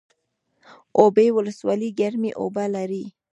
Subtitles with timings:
[0.99, 3.03] اوبې ولسوالۍ ګرمې اوبه لري؟